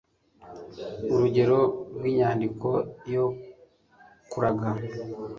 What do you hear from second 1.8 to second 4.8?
rw'inyandiko yo kuraga